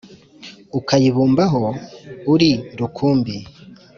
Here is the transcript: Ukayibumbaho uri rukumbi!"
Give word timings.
Ukayibumbaho 0.79 1.55
uri 2.33 2.51
rukumbi!" 2.79 3.35